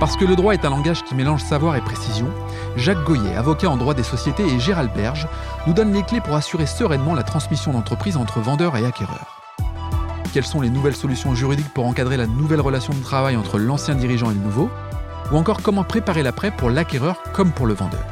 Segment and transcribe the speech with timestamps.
[0.00, 2.28] Parce que le droit est un langage qui mélange savoir et précision,
[2.76, 5.26] Jacques Goyet, avocat en droit des sociétés, et Gérald Berge
[5.66, 9.40] nous donnent les clés pour assurer sereinement la transmission d'entreprise entre vendeurs et acquéreurs.
[10.32, 13.96] Quelles sont les nouvelles solutions juridiques pour encadrer la nouvelle relation de travail entre l'ancien
[13.96, 14.70] dirigeant et le nouveau?
[15.32, 18.04] Ou encore comment préparer l'après pour l'acquéreur comme pour le vendeur?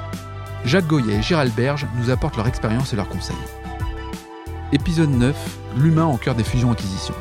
[0.64, 3.36] Jacques Goyet et Gérald Berge nous apportent leur expérience et leurs conseils.
[4.72, 5.36] Épisode 9
[5.76, 7.14] L'humain au cœur des fusions-acquisitions.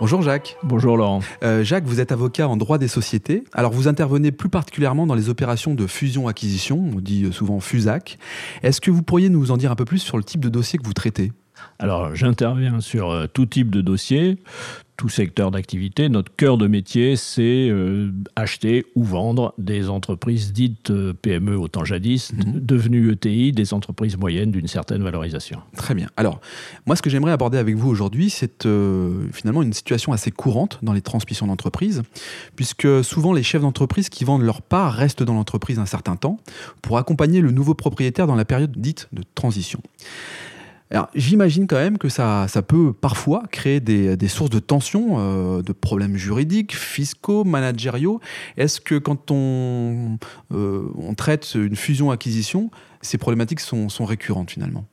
[0.00, 0.56] Bonjour Jacques.
[0.62, 1.20] Bonjour Laurent.
[1.42, 3.44] Euh, Jacques, vous êtes avocat en droit des sociétés.
[3.52, 8.16] Alors vous intervenez plus particulièrement dans les opérations de fusion-acquisition, on dit souvent FUSAC.
[8.62, 10.78] Est-ce que vous pourriez nous en dire un peu plus sur le type de dossier
[10.78, 11.32] que vous traitez?
[11.80, 14.36] Alors, j'interviens sur euh, tout type de dossier,
[14.98, 16.10] tout secteur d'activité.
[16.10, 21.68] Notre cœur de métier, c'est euh, acheter ou vendre des entreprises dites euh, PME au
[21.68, 22.60] temps jadis, mhm.
[22.60, 25.62] devenues ETI, des entreprises moyennes d'une certaine valorisation.
[25.74, 26.08] Très bien.
[26.18, 26.42] Alors,
[26.84, 28.68] moi, ce que j'aimerais aborder avec vous aujourd'hui, c'est
[29.32, 32.02] finalement une situation assez courante dans les transmissions d'entreprise,
[32.56, 36.36] puisque souvent les chefs d'entreprise qui vendent leur part restent dans l'entreprise un certain temps
[36.82, 39.80] pour accompagner le nouveau propriétaire dans la période dite de transition.
[40.92, 45.16] Alors, j'imagine quand même que ça, ça peut parfois créer des, des sources de tensions,
[45.18, 48.20] euh, de problèmes juridiques, fiscaux, managériaux.
[48.56, 50.18] Est-ce que quand on,
[50.52, 52.70] euh, on traite une fusion-acquisition,
[53.02, 54.84] ces problématiques sont, sont récurrentes finalement?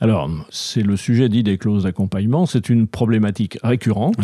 [0.00, 2.46] Alors, c'est le sujet dit des clauses d'accompagnement.
[2.46, 4.14] C'est une problématique récurrente,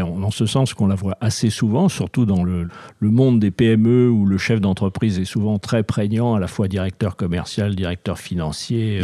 [0.00, 2.68] en ce sens qu'on la voit assez souvent, surtout dans le,
[3.00, 7.16] monde des PME où le chef d'entreprise est souvent très prégnant, à la fois directeur
[7.16, 9.00] commercial, directeur financier,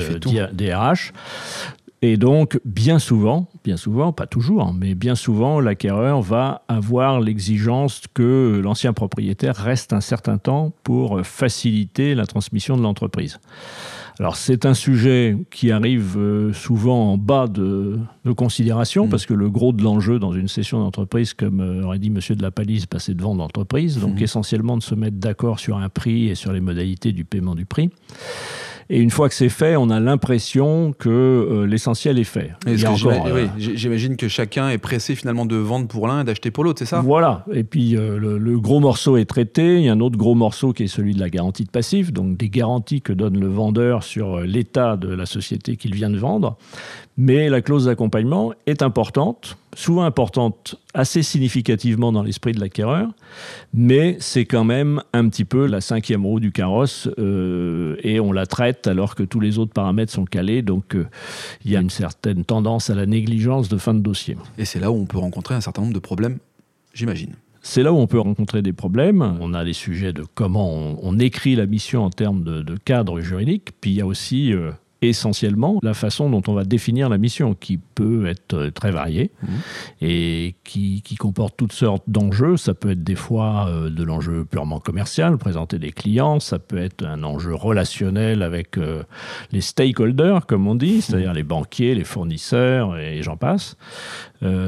[0.53, 1.13] DRH.
[1.13, 1.69] Euh,
[2.03, 7.21] Et donc, bien souvent, bien souvent, pas toujours, hein, mais bien souvent, l'acquéreur va avoir
[7.21, 13.41] l'exigence que l'ancien propriétaire reste un certain temps pour faciliter la transmission de l'entreprise.
[14.21, 17.99] Alors c'est un sujet qui arrive euh, souvent en bas de,
[18.37, 19.09] considération, mm.
[19.09, 22.37] parce que le gros de l'enjeu dans une session d'entreprise, comme euh, aurait dit Monsieur
[22.37, 24.23] de la Palisse, bah, c'est de vendre l'entreprise, donc mm.
[24.23, 27.65] essentiellement de se mettre d'accord sur un prix et sur les modalités du paiement du
[27.65, 27.89] prix.
[28.93, 32.51] Et une fois que c'est fait, on a l'impression que euh, l'essentiel est fait.
[32.67, 36.81] Euh, j'imagine que chacun est pressé finalement de vendre pour l'un et d'acheter pour l'autre,
[36.81, 37.01] c'est ça?
[37.01, 37.45] Voilà.
[37.53, 39.77] Et puis euh, le, gros morceau est traité.
[39.77, 42.13] Il y a un autre gros morceau qui est celui de la garantie de passif,
[42.13, 46.19] donc des garanties que donne le vendeur sur l'état de la société qu'il vient de
[46.19, 46.59] vendre.
[47.17, 53.09] Mais la clause d'accompagnement est importante souvent importante assez significativement dans l'esprit de l'acquéreur,
[53.73, 58.33] mais c'est quand même un petit peu la cinquième roue du carrosse euh, et on
[58.33, 61.07] la traite alors que tous les autres paramètres sont calés, donc euh,
[61.65, 64.37] il y a une certaine tendance à la négligence de fin de dossier.
[64.59, 66.39] Et c'est là où on peut rencontrer un certain nombre de problèmes,
[66.95, 67.35] j'imagine.
[67.63, 69.37] C'est là où on peut rencontrer des problèmes.
[69.41, 73.71] On a les sujets de comment on, écrit la mission en termes de, cadre juridique,
[73.81, 74.71] puis il y a aussi euh,
[75.03, 79.31] essentiellement la façon dont on va définir la mission, qui peut être euh, très variée
[79.43, 79.47] mmh.
[80.03, 82.57] et qui, comporte toutes sortes d'enjeux.
[82.57, 86.79] Ça peut être des fois euh, de l'enjeu purement commercial, présenter des clients, ça peut
[86.79, 89.03] être un enjeu relationnel avec euh,
[89.53, 91.37] les stakeholders, comme on dit, c'est-à-dire mmh.
[91.37, 93.77] les banquiers, les fournisseurs et j'en passe.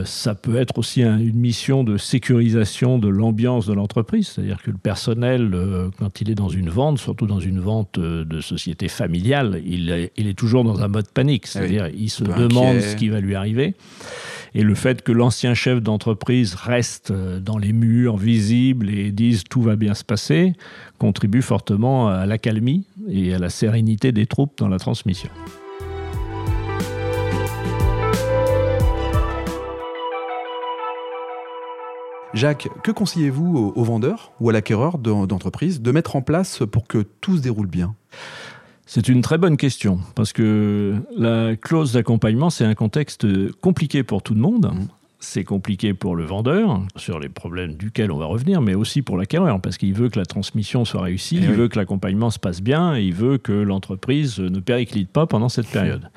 [0.05, 4.77] ça peut être aussi une mission de sécurisation de l'ambiance de l'entreprise, c'est-à-dire que le
[4.77, 5.57] personnel,
[5.99, 10.13] quand il est dans une vente, surtout dans une vente de société familiale, il est
[10.23, 13.21] il est toujours dans un mode panique, ah c'est-à-dire il se demande ce qui va
[13.21, 13.75] lui arriver.
[14.55, 19.45] Et le fait que l'ancien chef d'entreprise reste euh, dans les murs, visible, et dise
[19.45, 20.53] tout va bien se passer,
[20.99, 25.31] contribue fortement à l'accalmie et à la sérénité des troupes dans la transmission.
[32.35, 37.05] Jacques, que conseillez-vous aux vendeurs ou à l'acquéreur d'entreprise de mettre en place pour que
[37.21, 37.95] tout se déroule bien?
[38.87, 43.27] C'est une très bonne question, parce que la clause d'accompagnement, c'est un contexte
[43.61, 44.73] compliqué pour tout le monde.
[44.73, 44.87] Mmh.
[45.25, 49.17] C'est compliqué pour le vendeur, sur les problèmes duquel on va revenir, mais aussi pour
[49.17, 52.41] l'acquéreur, parce qu'il veut que la transmission soit réussie, eh il veut que l'accompagnement se
[52.41, 56.11] passe bien, et il veut que l'entreprise ne périclite pas pendant cette période.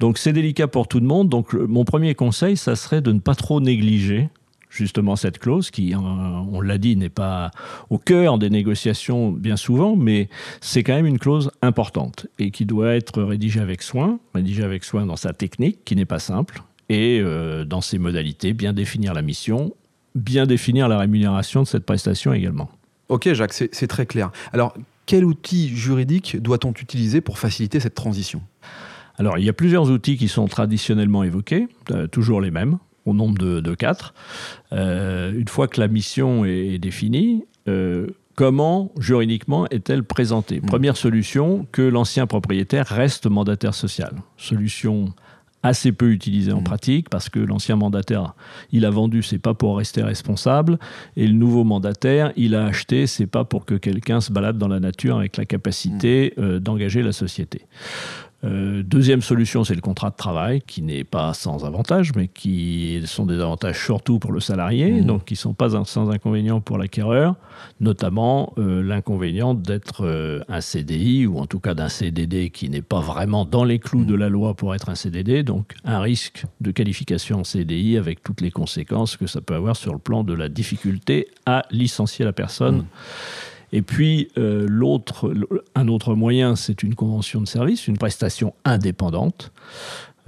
[0.00, 1.28] Donc c'est délicat pour tout le monde.
[1.28, 4.30] Donc mon premier conseil, ça serait de ne pas trop négliger
[4.72, 7.50] justement cette clause qui, on l'a dit, n'est pas
[7.90, 10.28] au cœur des négociations bien souvent, mais
[10.60, 14.84] c'est quand même une clause importante et qui doit être rédigée avec soin, rédigée avec
[14.84, 19.12] soin dans sa technique, qui n'est pas simple, et euh, dans ses modalités, bien définir
[19.14, 19.74] la mission,
[20.14, 22.70] bien définir la rémunération de cette prestation également.
[23.08, 24.30] Ok Jacques, c'est très clair.
[24.52, 24.74] Alors,
[25.04, 28.40] quel outil juridique doit-on utiliser pour faciliter cette transition?
[29.18, 33.14] Alors, il y a plusieurs outils qui sont traditionnellement évoqués, euh, toujours les mêmes au
[33.14, 34.14] nombre de, quatre.
[34.72, 40.60] Euh, une fois que la mission est définie, euh, comment juridiquement est-elle présentée?
[40.60, 40.66] Mmh.
[40.66, 44.14] Première solution, que l'ancien propriétaire reste mandataire social.
[44.36, 45.12] Solution
[45.62, 46.64] assez peu utilisé en Mmh.
[46.64, 48.34] pratique parce que l'ancien mandataire,
[48.72, 50.78] il a vendu, c'est pas pour rester responsable,
[51.16, 54.68] et le nouveau mandataire, il a acheté, c'est pas pour que quelqu'un se balade dans
[54.68, 57.62] la nature avec la capacité euh, d'engager la société.
[58.44, 63.00] Euh, deuxième solution, c'est le contrat de travail, qui n'est pas sans avantages, mais qui
[63.06, 65.04] sont des avantages surtout pour le salarié, Mmh.
[65.06, 67.36] donc qui ne sont pas sans inconvénient pour l'acquéreur,
[67.80, 72.82] notamment euh, l'inconvénient d'être euh, un CDI, ou en tout cas d'un CDD qui n'est
[72.82, 76.44] pas vraiment dans les clous de la loi pour être un CDD, donc un risque
[76.60, 80.24] de qualification en CDI avec toutes les conséquences que ça peut avoir sur le plan
[80.24, 82.84] de la difficulté à licencier la personne.
[83.72, 85.32] Et puis, euh, l'autre,
[85.74, 89.50] un autre moyen, c'est une convention de service, une prestation indépendante.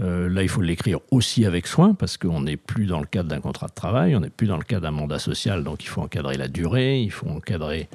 [0.01, 3.29] Euh, là, il faut l'écrire aussi avec soin, parce qu'on n'est plus dans le cadre
[3.29, 5.89] d'un contrat de travail, on n'est plus dans le cadre d'un mandat social, donc il
[5.89, 7.89] faut encadrer la durée, il faut encadrer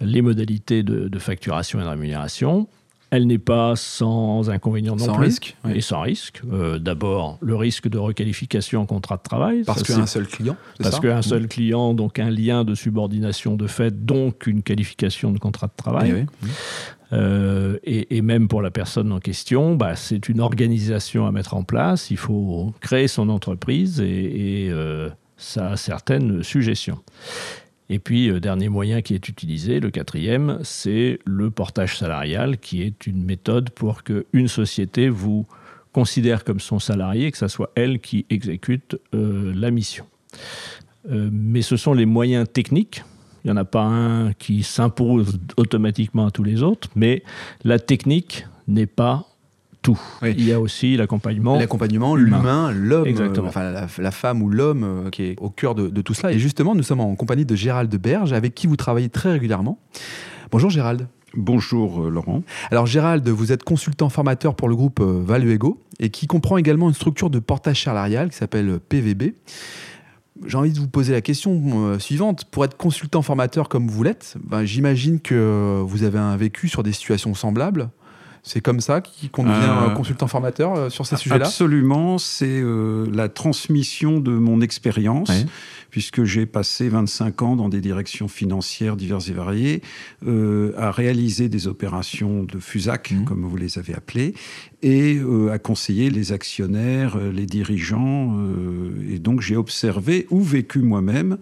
[0.00, 2.68] les modalités de, de facturation et de rémunération.
[3.16, 5.24] Elle n'est pas sans inconvénient non Sans plus.
[5.24, 5.72] risque, oui.
[5.76, 6.42] Et sans risque.
[6.52, 9.62] Euh, D'abord, le risque de requalification en contrat de travail.
[9.64, 10.56] Parce Ça, qu'il y c'est a un seul client.
[10.78, 15.32] parce ça qu'un seul client, donc un lien de subordination de fait, donc une qualification
[15.32, 16.10] de contrat de travail.
[16.14, 16.50] Eh oui.
[17.14, 21.54] Euh, et, et même pour la personne en question, bah, c'est une organisation à mettre
[21.54, 22.10] en place.
[22.10, 25.08] Il faut créer son entreprise et, et, euh,
[25.38, 26.98] ça a certaines suggestions.
[27.88, 32.82] Et puis, euh, dernier moyen qui est utilisé, le quatrième, c'est le portage salarial, qui
[32.82, 35.46] est une méthode pour qu'une société vous
[35.92, 40.04] considère comme son salarié, que ce soit elle qui exécute euh, la mission.
[41.10, 43.02] Euh, mais ce sont les moyens techniques.
[43.44, 47.22] Il n'y en a pas un qui s'impose automatiquement à tous les autres, mais
[47.64, 49.28] la technique n'est pas
[49.86, 50.00] tout.
[50.20, 50.34] Oui.
[50.36, 51.56] Il y a aussi l'accompagnement.
[51.56, 52.38] L'accompagnement, humain.
[52.38, 53.46] l'humain, l'homme, Exactement.
[53.46, 56.32] enfin la, la femme ou l'homme euh, qui est au cœur de, de tout cela.
[56.32, 59.78] Et justement, nous sommes en compagnie de Gérald Berge, avec qui vous travaillez très régulièrement.
[60.50, 61.06] Bonjour Gérald.
[61.34, 62.42] Bonjour euh, Laurent.
[62.72, 66.88] Alors Gérald, vous êtes consultant formateur pour le groupe euh, Valuego et qui comprend également
[66.88, 69.34] une structure de portage salarial qui s'appelle PVB.
[70.46, 72.44] J'ai envie de vous poser la question euh, suivante.
[72.46, 76.82] Pour être consultant formateur comme vous l'êtes, ben, j'imagine que vous avez un vécu sur
[76.82, 77.88] des situations semblables.
[78.48, 79.54] C'est comme ça qui- qu'on devient
[79.90, 81.46] Euh, consultant formateur euh, sur ces sujets-là?
[81.46, 85.46] Absolument, c'est euh, la transmission de mon expérience, Ouais.
[85.96, 89.80] Puisque j'ai passé 25 ans dans des directions financières diverses et variées,
[90.26, 93.24] euh, à réaliser des opérations de FUSAC, Mhm.
[93.24, 94.34] comme vous les avez appelées,
[94.82, 98.36] et euh, à conseiller les actionnaires, euh, les dirigeants.
[99.10, 101.38] et donc j'ai observé ou vécu moi-même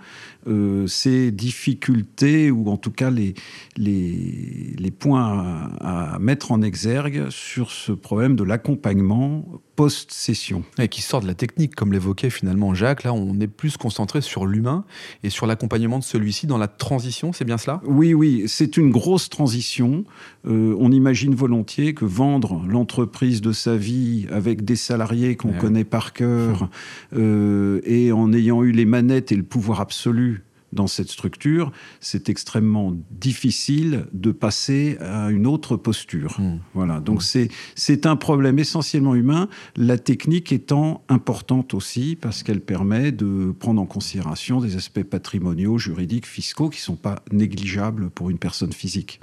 [0.87, 3.35] ces difficultés, ou en tout cas les,
[3.77, 10.63] les, les points à, à mettre en exergue sur ce problème de l'accompagnement post-session.
[10.79, 13.05] Et qui sort de la technique, comme l'évoquait finalement Jacques.
[13.05, 14.85] Là, on est plus concentré sur l'humain
[15.23, 17.81] et sur l'accompagnement de celui-ci dans la transition, c'est bien cela?
[17.85, 20.05] Oui, oui, c'est une grosse transition.
[20.47, 25.59] Euh, on imagine volontiers que vendre l'entreprise de sa vie avec des salariés qu'on Ouais.
[25.59, 26.69] connaît par cœur
[27.15, 30.43] euh, et en ayant eu les manettes et le pouvoir absolu
[30.75, 36.39] dans cette structure, c'est extrêmement difficile de passer à une autre posture.
[36.39, 36.59] Hmm.
[36.75, 42.61] Voilà, donc c'est c'est un problème essentiellement humain, la technique étant importante aussi parce qu'elle
[42.61, 48.11] permet de prendre en considération des aspects patrimoniaux, juridiques, fiscaux qui ne sont pas négligeables
[48.11, 49.21] pour une personne physique.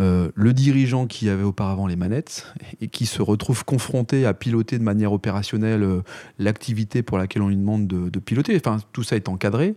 [0.00, 4.78] Euh, le dirigeant qui avait auparavant les manettes et qui se retrouve confronté à piloter
[4.78, 6.02] de manière opérationnelle euh,
[6.38, 8.56] l'activité pour laquelle on lui demande de, de piloter.
[8.56, 9.74] Enfin, tout ça est encadré.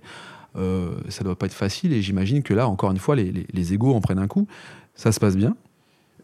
[0.58, 3.48] Euh, ça doit pas être facile et j'imagine que là, encore une fois, les, les,
[3.54, 4.48] les égaux en prennent un coup.
[4.96, 5.56] Ça se passe bien.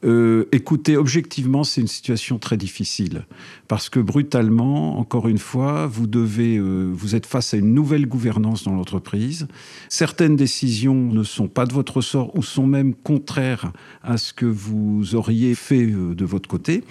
[0.03, 3.25] Euh, écoutez, objectivement, c'est une situation très difficile
[3.67, 8.05] parce que brutalement, encore une fois, vous devez, euh, vous êtes face à une nouvelle
[8.05, 9.47] gouvernance dans l'entreprise.
[9.89, 13.71] Certaines décisions ne sont pas de votre ressort ou sont même contraires
[14.03, 16.83] à ce que vous auriez fait euh, de votre côté.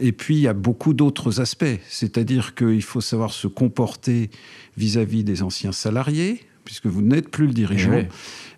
[0.00, 4.30] Et puis, il y a beaucoup d'autres aspects, c'est-à-dire qu'il faut savoir se comporter
[4.76, 7.92] vis-à-vis des anciens salariés, puisque vous n'êtes plus le dirigeant.
[7.94, 8.08] Eh.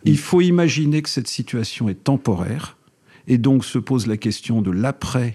[0.04, 2.76] Il faut imaginer que cette situation est temporaire.
[3.28, 5.34] Et donc se pose la question de l'après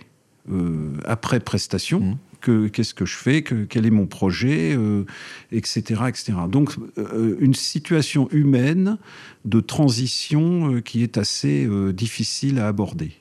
[0.52, 2.18] euh, après prestation.
[2.40, 5.06] Que, qu'est-ce que je fais que, Quel est mon projet euh,
[5.52, 6.02] Etc.
[6.08, 6.34] etc.
[6.50, 8.98] Donc euh, une situation humaine
[9.46, 13.12] de transition qui est assez difficile à aborder.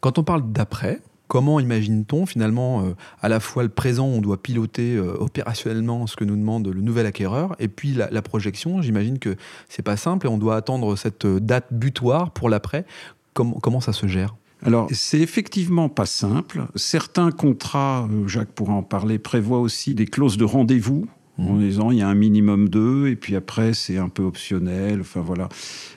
[0.00, 4.42] Quand on parle d'après, comment imagine-t-on finalement euh, à la fois le présent, on doit
[4.42, 8.82] piloter euh, opérationnellement ce que nous demande le nouvel acquéreur, et puis la, la projection,
[8.82, 9.36] j'imagine que
[9.68, 12.84] c'est pas simple et on doit attendre cette euh, date butoir pour l'après.
[13.32, 14.36] Comment, comment ça se gère?
[14.62, 16.66] Alors, c'est effectivement pas simple.
[16.74, 21.06] Certains contrats, Jacques pourra en parler, prévoient aussi des clauses de rendez-vous.
[21.36, 25.00] En disant il y a un minimum d'eux et puis après c'est un peu optionnel.
[25.00, 25.48] Enfin voilà.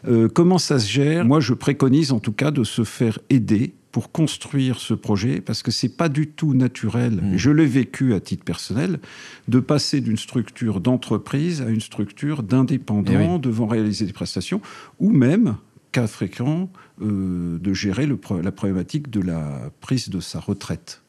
[0.07, 1.25] Euh, comment ça se gère?
[1.25, 5.63] Moi je préconise en tout cas de se faire aider pour construire ce projet, parce
[5.63, 7.37] que c'est pas du tout naturel, Mmh.
[7.37, 8.99] je l'ai vécu à titre personnel,
[9.47, 13.39] de passer d'une structure d'entreprise à une structure d'indépendant Eh oui.
[13.39, 14.61] devant réaliser des prestations,
[14.99, 15.55] ou même,
[15.91, 16.69] cas fréquent,
[17.01, 21.01] euh, de gérer le la problématique de la prise de sa retraite.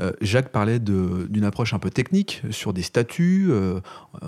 [0.00, 3.80] Euh, Jacques parlait d'une approche un peu technique sur des statuts euh,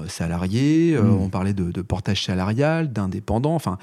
[0.08, 1.20] salariés, euh, Mm.
[1.20, 3.54] on parlait de, de portage salarial, d'indépendants.
[3.54, 3.78] Enfin,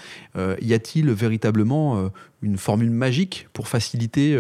[0.62, 2.10] y a-t-il véritablement
[2.41, 4.38] une formule magique pour faciliter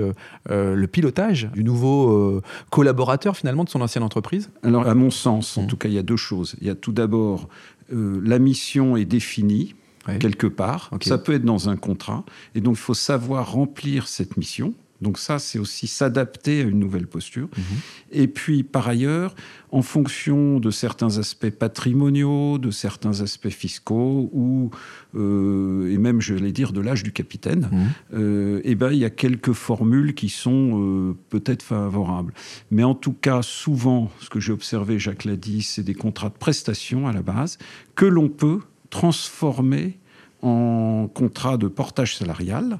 [0.49, 2.41] le pilotage du nouveau
[2.71, 4.49] collaborateur finalement de son ancienne entreprise?
[4.63, 5.67] Alors, à mon sens, en Mm.
[5.67, 6.55] tout cas, il y a deux choses.
[6.61, 7.47] Il y a tout d'abord,
[7.91, 9.75] la mission est définie
[10.19, 10.91] Quelque part.
[11.01, 12.23] Ça peut être dans un contrat.
[12.55, 14.73] Et donc, il faut savoir remplir cette mission.
[15.01, 17.47] Donc ça, c'est aussi s'adapter à une nouvelle posture.
[17.55, 17.63] Mhm.
[18.11, 19.35] Et puis, par ailleurs,
[19.71, 24.71] en fonction de certains aspects patrimoniaux, de certains aspects fiscaux, ou,
[25.15, 27.69] euh, et même, je vais dire, de l'âge du capitaine,
[28.13, 32.33] euh, eh ben, il y a quelques formules qui sont euh, peut-être favorables.
[32.71, 36.29] Mais en tout cas, souvent, ce que j'ai observé, Jacques l'a dit, c'est des contrats
[36.29, 37.57] de prestation à la base
[37.95, 39.99] que l'on peut transformer
[40.43, 42.79] en contrat de portage salarial,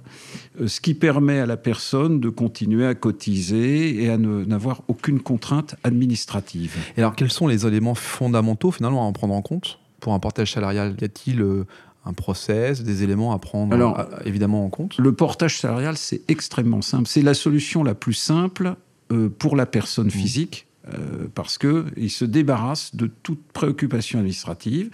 [0.61, 5.19] euh, ce qui permet à la personne de continuer à cotiser et à n'avoir aucune
[5.19, 6.75] contrainte administrative.
[6.95, 10.19] Et alors, quels sont les éléments fondamentaux finalement à en prendre en compte pour un
[10.19, 10.95] portage salarial?
[11.01, 11.65] Y a-t-il euh,
[12.07, 14.97] un process, des éléments à prendre Alors, euh, évidemment en compte?
[14.97, 17.07] Le portage salarial, c'est extrêmement simple.
[17.07, 18.75] C'est la solution la plus simple
[19.11, 24.89] euh, pour la personne physique euh, parce qu'il se débarrasse de toute préoccupation administrative.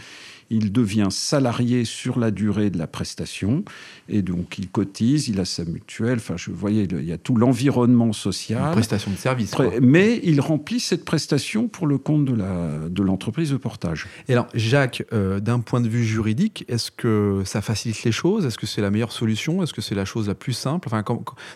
[0.49, 3.63] Il devient salarié sur la durée de la prestation
[4.09, 6.17] et donc il cotise, il a sa mutuelle.
[6.17, 8.71] Enfin, je voyais, il y a tout l'environnement Une social.
[8.71, 9.51] prestation de service.
[9.51, 9.71] Quoi.
[9.81, 14.07] Mais il remplit cette prestation pour le compte de la- de l'entreprise de portage.
[14.27, 18.45] Et alors, Jacques, euh, d'un point de vue juridique, est-ce que ça facilite les choses?
[18.45, 19.63] Est-ce que c'est la meilleure solution?
[19.63, 20.87] Est-ce que c'est la chose la plus simple?
[20.91, 21.03] Enfin,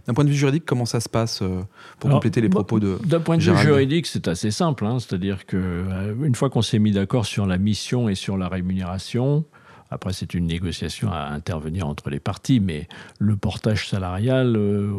[0.08, 1.60] d'un point de vue juridique, comment ça se passe euh,
[2.00, 4.86] pour Alors, compléter les propos de D'un point de vue juridique, c'est assez simple.
[4.86, 4.98] hein.
[5.00, 8.48] C'est-à-dire que euh, une fois qu'on s'est mis d'accord sur la mission et sur la
[8.48, 8.77] rémunération,
[9.90, 12.88] après c'est une négociation à intervenir entre les parties, mais
[13.20, 14.92] le portage salarial, euh,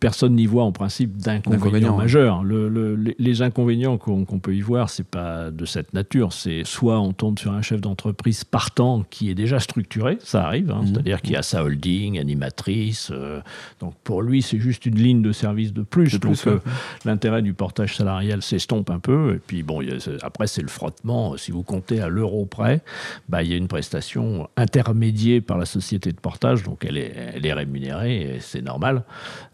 [0.00, 2.42] personne n'y voit en principe D'inconvénients, majeurs.
[2.42, 6.32] Le- le- les, inconvénients qu'on peut y voir, c'est pas de cette nature.
[6.32, 10.70] C'est soit on tombe sur un chef d'entreprise partant qui est déjà structuré, ça arrive,
[10.72, 10.86] hein, Mhm.
[10.88, 13.10] c'est-à-dire qui a sa holding, animatrice.
[13.12, 13.40] euh,
[13.80, 16.12] donc pour lui, c'est juste une ligne de service de plus.
[16.14, 16.58] De donc euh,
[17.04, 19.34] l'intérêt du portage salarial s'estompe un peu.
[19.34, 21.36] Et puis bon, a- après c'est le frottement.
[21.36, 22.80] Si vous comptez à l'euro près,
[23.28, 27.12] bah, il y a une prestation intermédiée par la société de portage, donc elle est,
[27.34, 29.04] elle est rémunérée, c'est normal.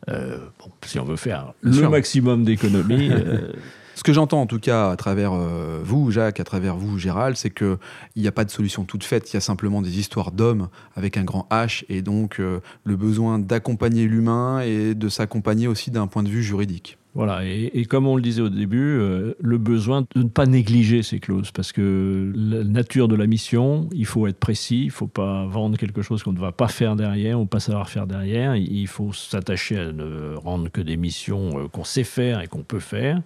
[0.08, 1.90] Euh, bon, si on veut faire le sûr.
[1.90, 3.52] maximum d'économies, euh,
[3.94, 7.36] Ce que j'entends en tout cas à travers euh, vous, Jacques, à travers vous, Gérald,
[7.36, 7.76] c'est qu'il
[8.16, 9.30] n'y a pas de solution toute faite.
[9.30, 12.96] Il y a simplement des histoires d'hommes avec un grand H et donc euh, le
[12.96, 16.96] besoin d'accompagner l'humain et de s'accompagner aussi d'un point de vue juridique.
[17.12, 21.02] Voilà, et, comme on le disait au début, euh, le besoin de ne pas négliger
[21.02, 24.92] ces clauses, parce que la nature de la mission, il faut être précis, il ne
[24.92, 28.06] faut pas vendre quelque chose qu'on ne va pas faire derrière ou pas savoir faire
[28.06, 32.46] derrière, il faut s'attacher à ne rendre que des missions euh, qu'on sait faire et
[32.46, 33.20] qu'on peut faire,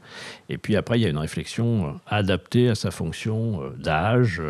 [0.49, 4.41] et puis après il y a une réflexion euh, adaptée à sa fonction d'âge,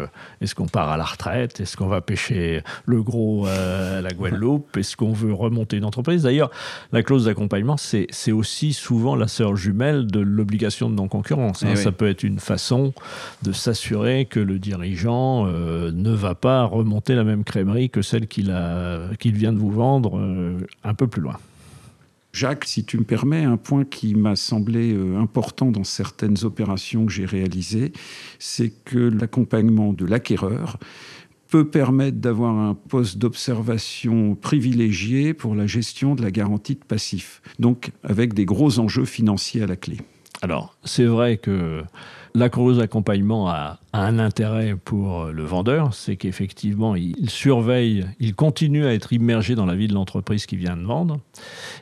[0.41, 4.77] est-ce qu'on part à la retraite, est-ce qu'on va pêcher le gros à la Guadeloupe,
[4.77, 6.23] est-ce qu'on veut remonter une entreprise?
[6.23, 6.53] D'ailleurs,
[6.93, 11.63] la clause d'accompagnement, c'est aussi souvent la sœur jumelle de l'obligation de non-concurrence.
[11.63, 11.69] hein.
[11.71, 11.83] Eh oui.
[11.83, 12.93] Ça peut être une façon
[13.43, 18.27] de s'assurer que le dirigeant euh, ne va pas remonter la même crèmerie que celle
[18.27, 21.37] qu'il vient de vous vendre euh, un peu plus loin.
[22.33, 27.07] Jacques, si tu me permets, un point qui m'a semblé euh, important dans certaines opérations
[27.07, 27.93] que j'ai réalisées,
[28.41, 30.79] c'est que l'accompagnement de l'acquéreur
[31.55, 37.43] peut permettre d'avoir un poste d'observation privilégié pour la gestion de la garantie de passif,
[37.61, 39.99] donc avec des gros enjeux financiers à la clé.
[40.45, 41.85] Alors, c'est vrai que
[42.35, 48.35] la clause d'accompagnement a, un intérêt pour le vendeur, c'est qu'effectivement, il, il surveille, il
[48.35, 51.19] continue à être immergé dans la vie de l'entreprise qui vient de vendre.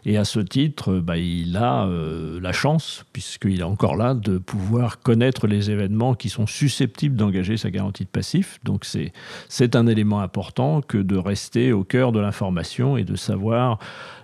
[0.05, 4.39] Et à ce titre, bah, il a euh, la chance, puisqu'il est encore là, de
[4.39, 8.61] pouvoir connaître les événements qui sont susceptibles d'engager sa garantie de passif.
[8.63, 13.81] Donc, c'est un élément important que de rester au cœur de l'information et de savoir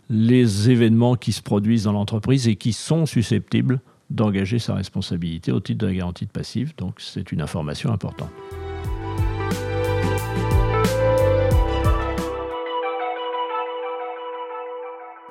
[0.08, 3.80] les événements qui se produisent dans l'entreprise et qui sont susceptibles
[4.10, 6.74] d'engager sa responsabilité au titre de la garantie de passif.
[6.76, 8.30] Donc c'est une information importante.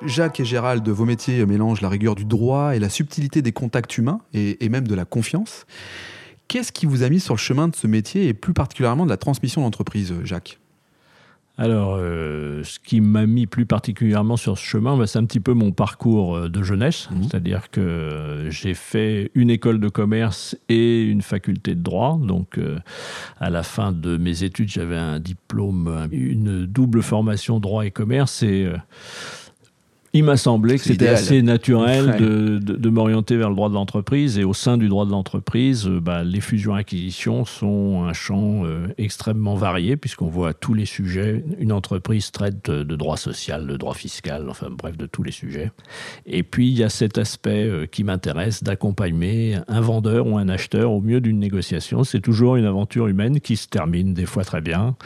[0.06, 3.98] Jacques et Gérald, vos métiers mélangent la rigueur du droit et la subtilité des contacts
[3.98, 5.66] humains et, et même de la confiance.
[6.46, 9.10] Qu'est-ce qui vous a mis sur le chemin de ce métier et plus particulièrement de
[9.10, 10.60] la transmission d'entreprise, Jacques?
[11.58, 15.40] Alors, euh, ce qui m'a mis plus particulièrement sur ce chemin, bah, c'est un petit
[15.40, 17.08] peu mon parcours euh, de jeunesse.
[17.10, 17.22] Mhm.
[17.24, 22.16] C'est-à-dire que j'ai fait une école de commerce et une faculté de droit.
[22.22, 22.78] Donc, euh,
[23.40, 28.44] à la fin de mes études, j'avais un diplôme, une double formation droit et commerce.
[28.44, 28.76] Et euh,
[30.14, 32.18] il m'a semblé que c'était assez naturel Ouais.
[32.18, 34.38] de, de- de m'orienter vers le droit de l'entreprise.
[34.38, 38.86] Et au sein du droit de l'entreprise, euh, bah, les fusions-acquisitions sont un champ euh,
[38.98, 41.44] extrêmement varié, puisqu'on voit tous les sujets.
[41.58, 45.32] Une entreprise traite de, de droit social, de droit fiscal, enfin bref, de tous les
[45.32, 45.70] sujets.
[46.26, 50.48] Et puis, il y a cet aspect euh, qui m'intéresse d'accompagner un vendeur ou un
[50.48, 52.04] acheteur au mieux d'une négociation.
[52.04, 54.96] C'est toujours une aventure humaine qui se termine des fois très bien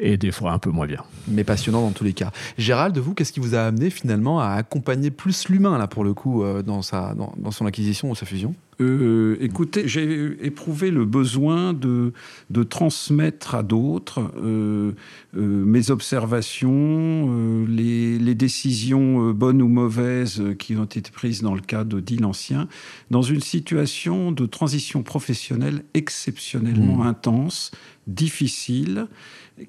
[0.00, 1.02] et des fois un peu moins bien.
[1.28, 2.30] Mais passionnant dans tous les cas.
[2.58, 6.14] Gérald, vous, qu'est-ce qui vous a amené finalement à accompagner plus l'humain, là, pour le
[6.14, 10.90] coup, euh, dans, sa, dans, dans son acquisition ou sa fusion Euh, écoutez, j'ai éprouvé
[10.90, 12.12] le besoin de,
[12.50, 14.92] de transmettre à d'autres euh,
[15.36, 21.60] euh, mes observations, les, les décisions bonnes ou mauvaises qui ont été prises dans le
[21.60, 22.68] cas de Deal Ancien,
[23.10, 27.06] dans une situation de transition professionnelle exceptionnellement Mmh.
[27.06, 27.70] intense,
[28.06, 29.06] difficile.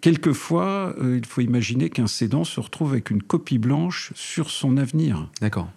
[0.01, 5.29] Quelquefois, il faut imaginer qu'un cédant se retrouve avec une copie blanche sur son avenir.
[5.41, 5.69] D'accord.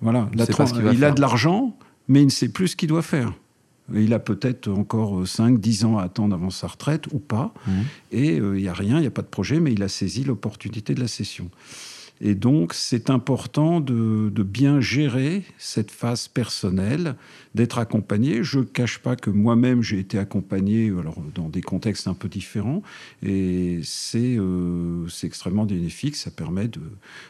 [0.00, 1.76] Voilà, Il La pas ce a de l'argent,
[2.08, 3.32] mais il ne sait plus ce qu'il doit faire.
[3.94, 7.54] Il a peut-être encore 5, 10 ans à attendre avant sa retraite ou pas.
[7.66, 7.84] Mhm.
[8.10, 9.88] Et euh, il n'y a rien, il n'y a pas de projet, mais il a
[9.88, 11.50] saisi l'opportunité de la cession.
[12.20, 17.14] Et donc, c'est important de, de bien gérer cette phase personnelle,
[17.54, 18.42] d'être accompagné.
[18.42, 22.28] Je ne cache pas que moi-même, j'ai été accompagné alors, dans des contextes un peu
[22.28, 22.82] différents.
[23.22, 26.16] Et c'est euh, extrêmement bénéfique.
[26.16, 26.80] Ça permet de,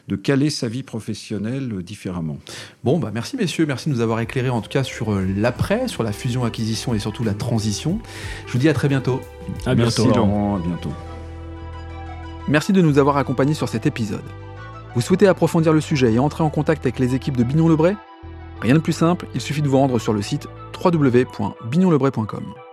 [0.07, 2.37] de caler sa vie professionnelle différemment.
[2.85, 5.89] Bon, bah merci messieurs, merci de nous avoir éclairé en tout cas sur euh, l'après,
[5.89, 7.99] sur la fusion-acquisition et surtout la transition.
[8.45, 9.19] Je vous dis à très bientôt.
[9.65, 10.03] À bientôt.
[10.03, 10.15] Merci Laurent.
[10.15, 10.93] Laurent, à bientôt.
[12.47, 14.23] Merci de nous avoir accompagnés sur cet épisode.
[14.97, 17.95] Vous souhaitez approfondir le sujet et entrer en contact avec les équipes de Bignon Lebray
[18.61, 20.47] Rien de plus simple, il suffit de vous rendre sur le site
[20.83, 22.66] www.bignonlebray.com.